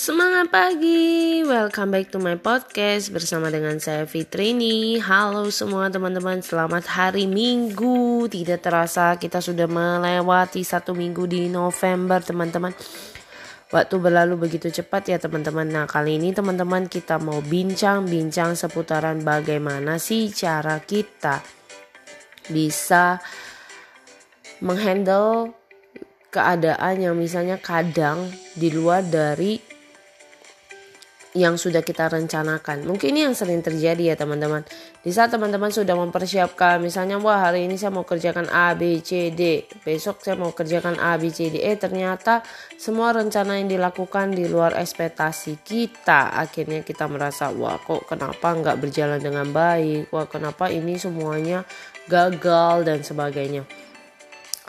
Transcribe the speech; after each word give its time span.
Semangat 0.00 0.48
pagi, 0.48 1.44
welcome 1.44 1.92
back 1.92 2.08
to 2.08 2.16
my 2.16 2.32
podcast 2.40 3.12
bersama 3.12 3.52
dengan 3.52 3.76
saya 3.76 4.08
Fitrini. 4.08 4.96
Halo 4.96 5.52
semua 5.52 5.92
teman-teman, 5.92 6.40
selamat 6.40 6.88
hari 6.88 7.28
Minggu. 7.28 8.24
Tidak 8.24 8.64
terasa 8.64 9.20
kita 9.20 9.44
sudah 9.44 9.68
melewati 9.68 10.64
satu 10.64 10.96
minggu 10.96 11.28
di 11.28 11.52
November 11.52 12.24
teman-teman. 12.24 12.72
Waktu 13.68 13.94
berlalu 14.00 14.48
begitu 14.48 14.72
cepat 14.72 15.12
ya 15.12 15.20
teman-teman. 15.20 15.68
Nah 15.68 15.84
kali 15.84 16.16
ini 16.16 16.32
teman-teman 16.32 16.88
kita 16.88 17.20
mau 17.20 17.44
bincang-bincang 17.44 18.56
seputaran 18.56 19.20
bagaimana 19.20 20.00
sih 20.00 20.32
cara 20.32 20.80
kita 20.80 21.44
bisa 22.48 23.20
menghandle 24.64 25.52
keadaan 26.32 27.04
yang 27.04 27.20
misalnya 27.20 27.60
kadang 27.60 28.32
di 28.56 28.72
luar 28.72 29.04
dari 29.04 29.79
yang 31.34 31.54
sudah 31.54 31.86
kita 31.86 32.10
rencanakan. 32.10 32.82
Mungkin 32.82 33.14
ini 33.14 33.30
yang 33.30 33.38
sering 33.38 33.62
terjadi 33.62 34.14
ya 34.14 34.16
teman-teman. 34.18 34.66
Di 35.00 35.14
saat 35.14 35.30
teman-teman 35.30 35.70
sudah 35.70 35.94
mempersiapkan 35.94 36.82
misalnya 36.82 37.22
wah 37.22 37.50
hari 37.50 37.70
ini 37.70 37.78
saya 37.78 37.94
mau 37.94 38.02
kerjakan 38.02 38.50
A, 38.50 38.74
B, 38.74 38.98
C, 38.98 39.30
D. 39.30 39.62
Besok 39.86 40.26
saya 40.26 40.34
mau 40.34 40.50
kerjakan 40.50 40.98
A, 40.98 41.14
B, 41.14 41.30
C, 41.30 41.54
D. 41.54 41.62
Eh 41.62 41.78
ternyata 41.78 42.42
semua 42.74 43.14
rencana 43.14 43.62
yang 43.62 43.70
dilakukan 43.70 44.34
di 44.34 44.50
luar 44.50 44.74
ekspektasi 44.74 45.62
kita. 45.62 46.34
Akhirnya 46.34 46.82
kita 46.82 47.06
merasa 47.06 47.54
wah 47.54 47.78
kok 47.78 48.10
kenapa 48.10 48.50
nggak 48.50 48.76
berjalan 48.82 49.22
dengan 49.22 49.46
baik. 49.54 50.10
Wah 50.10 50.26
kenapa 50.26 50.66
ini 50.66 50.98
semuanya 50.98 51.62
gagal 52.10 52.90
dan 52.90 53.06
sebagainya 53.06 53.89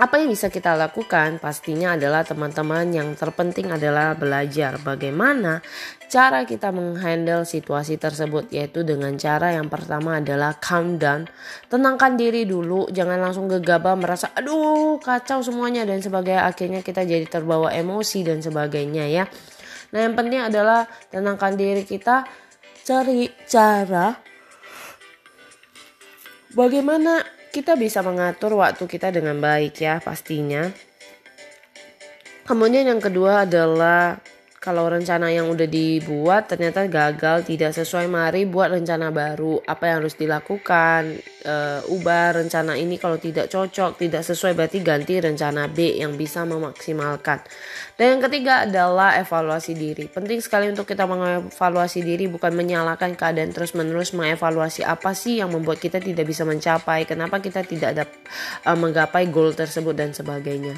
apa 0.02 0.18
yang 0.18 0.34
bisa 0.34 0.50
kita 0.50 0.74
lakukan 0.74 1.38
pastinya 1.38 1.94
adalah 1.94 2.26
teman-teman 2.26 2.90
yang 2.90 3.14
terpenting 3.14 3.70
adalah 3.70 4.18
belajar 4.18 4.82
bagaimana 4.82 5.62
cara 6.10 6.42
kita 6.42 6.74
menghandle 6.74 7.46
situasi 7.46 8.02
tersebut 8.02 8.50
yaitu 8.50 8.82
dengan 8.82 9.14
cara 9.22 9.54
yang 9.54 9.70
pertama 9.70 10.18
adalah 10.18 10.58
calm 10.58 10.98
down. 10.98 11.30
Tenangkan 11.70 12.18
diri 12.18 12.50
dulu 12.50 12.90
jangan 12.90 13.22
langsung 13.22 13.46
gegabah 13.46 13.94
merasa 13.94 14.34
aduh 14.34 14.98
kacau 14.98 15.46
semuanya 15.46 15.86
dan 15.86 16.02
sebagainya. 16.02 16.50
Akhirnya 16.50 16.82
kita 16.82 17.06
jadi 17.06 17.30
terbawa 17.30 17.70
emosi 17.70 18.26
dan 18.26 18.42
sebagainya 18.42 19.06
ya. 19.06 19.30
Nah 19.94 20.00
yang 20.02 20.18
penting 20.18 20.42
adalah 20.42 20.90
tenangkan 21.14 21.54
diri 21.54 21.86
kita 21.86 22.26
cari 22.82 23.30
cara 23.46 24.18
bagaimana 26.58 27.41
kita 27.52 27.76
bisa 27.76 28.00
mengatur 28.00 28.56
waktu 28.56 28.88
kita 28.88 29.12
dengan 29.12 29.38
baik 29.44 29.76
ya 29.84 30.00
pastinya. 30.00 30.72
Kemudian 32.48 32.88
yang 32.88 33.04
kedua 33.04 33.44
adalah 33.44 34.18
kalau 34.62 34.86
rencana 34.94 35.34
yang 35.34 35.50
udah 35.50 35.66
dibuat 35.66 36.46
ternyata 36.46 36.86
gagal 36.86 37.50
tidak 37.50 37.74
sesuai 37.74 38.06
mari 38.06 38.46
buat 38.46 38.70
rencana 38.70 39.10
baru. 39.10 39.58
Apa 39.66 39.90
yang 39.90 40.06
harus 40.06 40.14
dilakukan? 40.14 41.18
E, 41.42 41.56
ubah 41.90 42.38
rencana 42.38 42.78
ini 42.78 43.02
kalau 43.02 43.18
tidak 43.18 43.50
cocok 43.50 43.98
tidak 43.98 44.22
sesuai 44.22 44.54
berarti 44.54 44.86
ganti 44.86 45.18
rencana 45.18 45.66
B 45.66 45.98
yang 45.98 46.14
bisa 46.14 46.46
memaksimalkan. 46.46 47.42
Dan 47.98 48.06
yang 48.14 48.22
ketiga 48.30 48.70
adalah 48.70 49.18
evaluasi 49.18 49.74
diri. 49.74 50.06
Penting 50.06 50.38
sekali 50.46 50.70
untuk 50.70 50.86
kita 50.86 51.10
mengevaluasi 51.10 52.06
diri 52.06 52.30
bukan 52.30 52.54
menyalahkan 52.54 53.18
keadaan 53.18 53.50
terus 53.58 53.74
menerus 53.74 54.14
mengevaluasi 54.14 54.86
apa 54.86 55.18
sih 55.18 55.42
yang 55.42 55.50
membuat 55.50 55.82
kita 55.82 55.98
tidak 55.98 56.30
bisa 56.30 56.46
mencapai 56.46 57.10
kenapa 57.10 57.42
kita 57.42 57.66
tidak 57.66 57.98
ada 57.98 58.06
e, 58.62 58.70
menggapai 58.78 59.26
goal 59.34 59.58
tersebut 59.58 59.98
dan 59.98 60.14
sebagainya. 60.14 60.78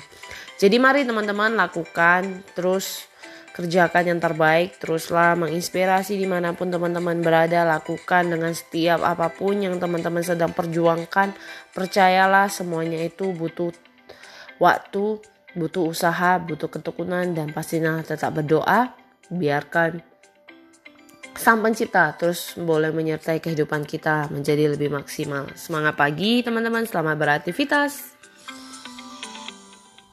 Jadi 0.55 0.79
mari 0.79 1.03
teman-teman 1.03 1.59
lakukan 1.59 2.47
terus 2.55 3.11
kerjakan 3.53 4.03
yang 4.09 4.19
terbaik, 4.19 4.81
teruslah 4.81 5.37
menginspirasi 5.37 6.17
di 6.17 6.25
mana 6.25 6.57
pun 6.57 6.73
teman-teman 6.73 7.21
berada, 7.21 7.61
lakukan 7.61 8.25
dengan 8.25 8.49
setiap 8.51 9.05
apa 9.05 9.29
pun 9.29 9.61
yang 9.61 9.77
teman-teman 9.77 10.25
sedang 10.25 10.51
perjuangkan. 10.51 11.37
Percayalah 11.71 12.49
semuanya 12.49 12.99
itu 13.05 13.29
butuh 13.29 13.69
waktu, 14.57 15.21
butuh 15.53 15.85
usaha, 15.85 16.41
butuh 16.41 16.67
ketekunan, 16.67 17.37
dan 17.37 17.53
pastinya 17.53 18.01
tetap 18.01 18.33
berdoa. 18.33 18.97
Biarkan 19.29 20.13
Sang 21.33 21.65
Pencipta 21.65 22.13
terus 22.13 22.53
boleh 22.53 22.93
menyertai 22.93 23.41
kehidupan 23.41 23.89
kita 23.89 24.29
menjadi 24.29 24.69
lebih 24.69 24.93
maksimal. 24.93 25.49
Semangat 25.57 25.97
pagi 25.97 26.45
teman-teman, 26.45 26.85
selamat 26.85 27.15
beraktivitas. 27.17 28.13